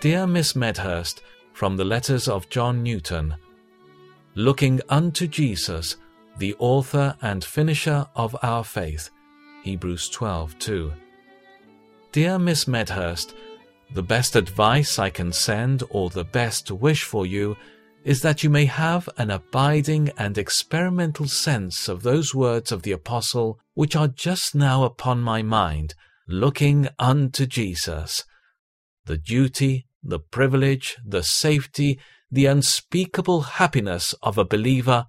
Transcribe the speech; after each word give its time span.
Dear 0.00 0.26
Miss 0.26 0.56
Medhurst, 0.56 1.20
from 1.52 1.76
the 1.76 1.84
letters 1.84 2.26
of 2.26 2.48
John 2.48 2.82
Newton, 2.82 3.34
looking 4.34 4.80
unto 4.88 5.26
Jesus, 5.26 5.96
the 6.38 6.56
author 6.58 7.14
and 7.20 7.44
finisher 7.44 8.06
of 8.16 8.34
our 8.42 8.64
faith. 8.64 9.10
Hebrews 9.62 10.08
12 10.08 10.58
2. 10.58 10.92
Dear 12.12 12.38
Miss 12.38 12.66
Medhurst, 12.66 13.34
the 13.92 14.02
best 14.02 14.36
advice 14.36 14.98
I 14.98 15.10
can 15.10 15.34
send 15.34 15.82
or 15.90 16.08
the 16.08 16.24
best 16.24 16.70
wish 16.70 17.02
for 17.02 17.26
you 17.26 17.58
is 18.02 18.22
that 18.22 18.42
you 18.42 18.48
may 18.48 18.64
have 18.64 19.06
an 19.18 19.30
abiding 19.30 20.12
and 20.16 20.38
experimental 20.38 21.28
sense 21.28 21.90
of 21.90 22.02
those 22.02 22.34
words 22.34 22.72
of 22.72 22.84
the 22.84 22.92
Apostle 22.92 23.60
which 23.74 23.94
are 23.94 24.08
just 24.08 24.54
now 24.54 24.84
upon 24.84 25.20
my 25.20 25.42
mind, 25.42 25.94
looking 26.26 26.88
unto 26.98 27.44
Jesus. 27.44 28.24
The 29.04 29.18
duty, 29.18 29.84
the 30.02 30.18
privilege, 30.18 30.96
the 31.04 31.22
safety, 31.22 31.98
the 32.30 32.46
unspeakable 32.46 33.42
happiness 33.42 34.14
of 34.22 34.38
a 34.38 34.44
believer 34.44 35.06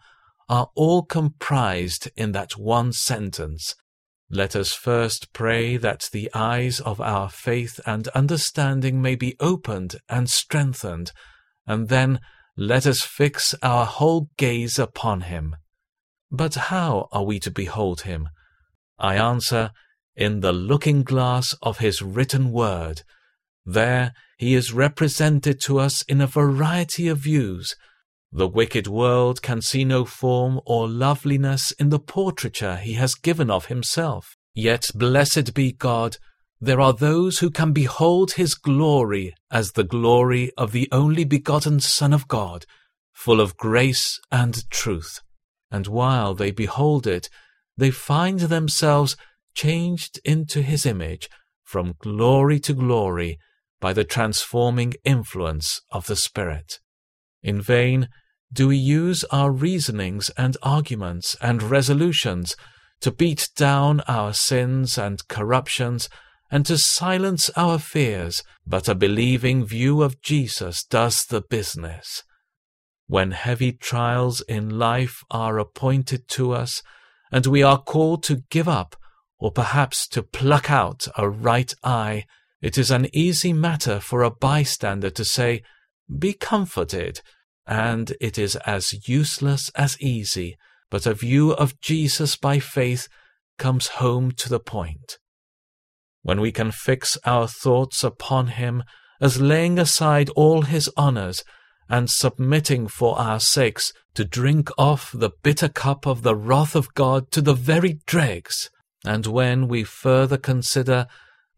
are 0.49 0.69
all 0.75 1.03
comprised 1.03 2.09
in 2.15 2.31
that 2.33 2.57
one 2.57 2.91
sentence. 2.91 3.75
Let 4.29 4.55
us 4.55 4.73
first 4.73 5.33
pray 5.33 5.77
that 5.77 6.09
the 6.11 6.29
eyes 6.33 6.79
of 6.79 7.01
our 7.01 7.29
faith 7.29 7.79
and 7.85 8.07
understanding 8.09 9.01
may 9.01 9.15
be 9.15 9.35
opened 9.39 9.97
and 10.09 10.29
strengthened, 10.29 11.11
and 11.67 11.89
then 11.89 12.19
let 12.57 12.85
us 12.85 13.01
fix 13.01 13.53
our 13.61 13.85
whole 13.85 14.29
gaze 14.37 14.79
upon 14.79 15.21
him. 15.21 15.55
But 16.31 16.55
how 16.55 17.09
are 17.11 17.23
we 17.23 17.39
to 17.41 17.51
behold 17.51 18.01
him? 18.01 18.29
I 18.97 19.15
answer, 19.15 19.71
in 20.15 20.39
the 20.41 20.53
looking 20.53 21.03
glass 21.03 21.53
of 21.61 21.79
his 21.79 22.01
written 22.01 22.51
word. 22.51 23.03
There 23.65 24.13
he 24.37 24.55
is 24.55 24.73
represented 24.73 25.61
to 25.61 25.79
us 25.79 26.01
in 26.03 26.19
a 26.19 26.27
variety 26.27 27.07
of 27.07 27.19
views. 27.19 27.75
The 28.31 28.47
wicked 28.47 28.87
world 28.87 29.41
can 29.41 29.61
see 29.61 29.83
no 29.83 30.05
form 30.05 30.61
or 30.65 30.87
loveliness 30.87 31.71
in 31.71 31.89
the 31.89 31.99
portraiture 31.99 32.77
he 32.77 32.93
has 32.93 33.13
given 33.13 33.51
of 33.51 33.65
himself. 33.65 34.35
Yet 34.55 34.85
blessed 34.95 35.53
be 35.53 35.73
God, 35.73 36.17
there 36.59 36.79
are 36.79 36.93
those 36.93 37.39
who 37.39 37.49
can 37.49 37.71
behold 37.71 38.33
his 38.33 38.53
glory 38.53 39.33
as 39.51 39.71
the 39.71 39.83
glory 39.83 40.51
of 40.57 40.71
the 40.71 40.87
only 40.91 41.23
begotten 41.23 41.79
Son 41.79 42.13
of 42.13 42.27
God, 42.27 42.65
full 43.13 43.41
of 43.41 43.57
grace 43.57 44.19
and 44.31 44.69
truth. 44.69 45.19
And 45.69 45.87
while 45.87 46.33
they 46.33 46.51
behold 46.51 47.07
it, 47.07 47.29
they 47.77 47.91
find 47.91 48.39
themselves 48.39 49.17
changed 49.53 50.19
into 50.23 50.61
his 50.61 50.85
image 50.85 51.29
from 51.63 51.95
glory 51.99 52.59
to 52.59 52.73
glory 52.73 53.39
by 53.81 53.91
the 53.91 54.05
transforming 54.05 54.93
influence 55.03 55.81
of 55.91 56.05
the 56.05 56.15
Spirit. 56.15 56.79
In 57.43 57.59
vain 57.61 58.07
do 58.53 58.69
we 58.69 58.77
use 58.77 59.23
our 59.31 59.51
reasonings 59.51 60.29
and 60.37 60.55
arguments 60.61 61.35
and 61.41 61.63
resolutions 61.63 62.55
to 63.01 63.11
beat 63.11 63.49
down 63.55 64.01
our 64.01 64.33
sins 64.33 64.97
and 64.97 65.27
corruptions 65.27 66.07
and 66.51 66.65
to 66.65 66.77
silence 66.77 67.49
our 67.55 67.79
fears, 67.79 68.43
but 68.67 68.89
a 68.89 68.95
believing 68.95 69.65
view 69.65 70.01
of 70.01 70.21
Jesus 70.21 70.83
does 70.83 71.23
the 71.29 71.41
business. 71.41 72.23
When 73.07 73.31
heavy 73.31 73.71
trials 73.71 74.41
in 74.41 74.77
life 74.77 75.23
are 75.31 75.57
appointed 75.57 76.27
to 76.29 76.51
us, 76.51 76.83
and 77.31 77.45
we 77.45 77.63
are 77.63 77.81
called 77.81 78.23
to 78.23 78.43
give 78.49 78.67
up, 78.67 78.97
or 79.39 79.51
perhaps 79.51 80.07
to 80.09 80.21
pluck 80.21 80.69
out 80.69 81.07
a 81.17 81.29
right 81.29 81.73
eye, 81.83 82.25
it 82.61 82.77
is 82.77 82.91
an 82.91 83.07
easy 83.11 83.53
matter 83.53 83.99
for 83.99 84.21
a 84.21 84.29
bystander 84.29 85.09
to 85.09 85.25
say, 85.25 85.63
Be 86.19 86.33
comforted, 86.33 87.21
and 87.65 88.13
it 88.21 88.37
is 88.37 88.55
as 88.57 89.07
useless 89.07 89.69
as 89.75 89.99
easy, 89.99 90.57
but 90.89 91.05
a 91.05 91.13
view 91.13 91.51
of 91.51 91.79
Jesus 91.81 92.35
by 92.35 92.59
faith 92.59 93.07
comes 93.57 93.87
home 93.87 94.31
to 94.33 94.49
the 94.49 94.59
point. 94.59 95.17
When 96.21 96.39
we 96.39 96.51
can 96.51 96.71
fix 96.71 97.17
our 97.25 97.47
thoughts 97.47 98.03
upon 98.03 98.47
him 98.47 98.83
as 99.19 99.41
laying 99.41 99.79
aside 99.79 100.29
all 100.35 100.63
his 100.63 100.89
honours 100.97 101.43
and 101.89 102.09
submitting 102.09 102.87
for 102.87 103.17
our 103.19 103.39
sakes 103.39 103.91
to 104.13 104.23
drink 104.23 104.69
off 104.77 105.11
the 105.13 105.31
bitter 105.43 105.67
cup 105.67 106.05
of 106.05 106.21
the 106.21 106.35
wrath 106.35 106.75
of 106.75 106.93
God 106.93 107.31
to 107.31 107.41
the 107.41 107.53
very 107.53 107.99
dregs, 108.05 108.69
and 109.03 109.25
when 109.25 109.67
we 109.67 109.83
further 109.83 110.37
consider 110.37 111.07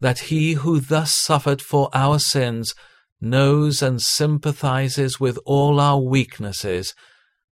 that 0.04 0.28
he 0.28 0.52
who 0.52 0.80
thus 0.80 1.14
suffered 1.14 1.62
for 1.62 1.88
our 1.94 2.18
sins 2.18 2.74
knows 3.22 3.80
and 3.80 4.02
sympathizes 4.02 5.18
with 5.18 5.38
all 5.46 5.80
our 5.80 5.98
weaknesses, 5.98 6.92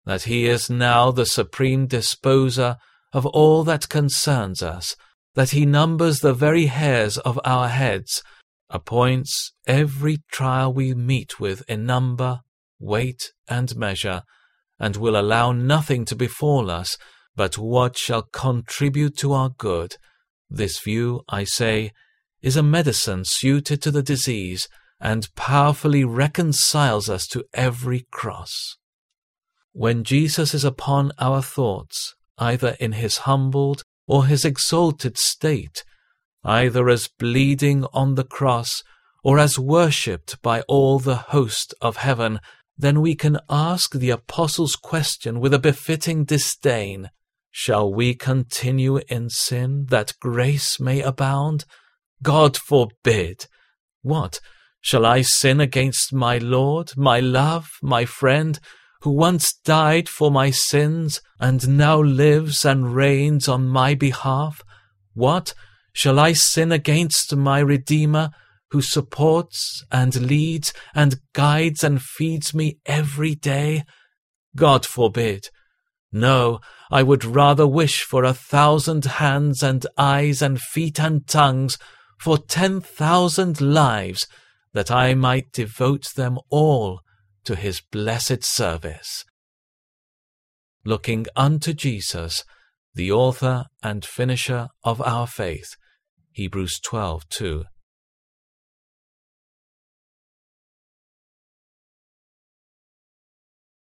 that 0.06 0.23
he 0.23 0.47
is 0.47 0.69
now 0.69 1.11
the 1.11 1.25
supreme 1.25 1.88
disposer 1.88 2.75
of 3.13 3.25
all 3.28 3.63
that 3.63 3.88
concerns 3.88 4.61
us, 4.61 4.97
that 5.34 5.51
he 5.51 5.66
numbers 5.66 6.19
the 6.19 6.34
very 6.34 6.66
hairs 6.66 7.17
of 7.19 7.40
our 7.45 7.69
heads, 7.69 8.22
appoints 8.69 9.53
every 9.66 10.17
trial 10.29 10.73
we 10.73 10.94
meet 10.94 11.40
with 11.40 11.63
in 11.69 11.85
number, 11.85 12.41
weight, 12.81 13.31
and 13.47 13.78
measure, 13.78 14.23
and 14.78 14.97
will 14.97 15.17
allow 15.17 15.53
nothing 15.53 16.03
to 16.03 16.17
befall 16.17 16.69
us 16.69 16.97
but 17.34 17.57
what 17.57 17.97
shall 17.97 18.23
contribute 18.23 19.16
to 19.16 19.31
our 19.31 19.51
good. 19.57 19.95
This 20.50 20.81
view, 20.81 21.22
I 21.29 21.45
say, 21.45 21.91
is 22.41 22.57
a 22.57 22.63
medicine 22.63 23.24
suited 23.25 23.81
to 23.81 23.91
the 23.91 24.03
disease, 24.03 24.68
and 25.00 25.34
powerfully 25.35 26.03
reconciles 26.03 27.09
us 27.09 27.25
to 27.28 27.44
every 27.53 28.06
cross. 28.12 28.78
When 29.74 30.03
Jesus 30.03 30.53
is 30.53 30.63
upon 30.63 31.12
our 31.18 31.41
thoughts, 31.41 32.16
either 32.38 32.75
in 32.79 32.94
his 32.94 33.19
humbled 33.19 33.84
or 34.07 34.25
his 34.25 34.44
exalted 34.44 35.18
state, 35.18 35.84
either 36.44 36.90
as 36.90 37.07
bleeding 37.07 37.85
on 37.94 38.16
the 38.16 38.24
cross 38.24 38.84
or 39.23 39.40
as 39.40 39.58
worshipped 39.58 40.41
by 40.41 40.62
all 40.62 41.00
the 41.00 41.16
host 41.16 41.73
of 41.81 41.97
heaven, 41.97 42.40
then 42.78 43.00
we 43.02 43.16
can 43.16 43.40
ask 43.50 43.94
the 43.94 44.09
apostle's 44.09 44.75
question 44.75 45.40
with 45.40 45.53
a 45.53 45.59
befitting 45.59 46.25
disdain. 46.25 47.09
Shall 47.52 47.94
we 47.94 48.16
continue 48.16 48.97
in 49.08 49.29
sin 49.29 49.85
that 49.90 50.13
grace 50.19 50.79
may 50.79 51.02
abound? 51.02 51.66
God 52.24 52.58
forbid! 52.58 53.48
What? 54.02 54.40
Shall 54.82 55.06
I 55.06 55.22
sin 55.22 55.59
against 55.59 56.14
my 56.14 56.38
Lord, 56.38 56.92
my 56.98 57.20
love, 57.20 57.70
my 57.82 58.06
friend, 58.06 58.59
who 59.02 59.12
once 59.12 59.54
died 59.64 60.09
for 60.09 60.32
my 60.32 60.52
sins 60.52 61.22
and 61.40 61.78
now 61.78 62.02
lives 62.02 62.66
and 62.66 62.96
reigns 62.96 63.48
on 63.48 63.68
my 63.68 63.96
behalf? 63.96 64.64
What? 65.14 65.54
Shall 65.94 66.20
I 66.20 66.34
sin 66.34 66.72
against 66.72 67.36
my 67.36 67.59
Redeemer, 67.59 68.32
who 68.70 68.82
supports 68.82 69.84
and 69.92 70.28
leads 70.28 70.74
and 70.96 71.20
guides 71.34 71.84
and 71.84 72.02
feeds 72.02 72.53
me 72.53 72.80
every 72.86 73.36
day? 73.36 73.84
God 74.56 74.86
forbid. 74.86 75.50
No, 76.12 76.59
I 76.92 77.03
would 77.03 77.24
rather 77.24 77.68
wish 77.68 78.03
for 78.03 78.24
a 78.24 78.34
thousand 78.34 79.06
hands 79.06 79.64
and 79.64 79.86
eyes 79.98 80.42
and 80.42 80.59
feet 80.59 81.00
and 81.00 81.26
tongues, 81.28 81.78
for 82.22 82.38
ten 82.38 82.82
thousand 82.82 83.59
lives, 83.59 84.28
that 84.74 84.92
I 84.92 85.16
might 85.16 85.52
devote 85.52 86.14
them 86.16 86.38
all 86.50 87.02
to 87.46 87.56
his 87.56 87.82
blessed 87.82 88.44
service. 88.44 89.26
Looking 90.86 91.26
unto 91.36 91.74
Jesus, 91.74 92.44
the 92.94 93.12
author 93.12 93.66
and 93.82 94.06
finisher 94.06 94.70
of 94.84 95.02
our 95.02 95.26
faith. 95.26 95.76
Hebrews 96.32 96.79
12 96.84 97.28
2. 97.29 97.64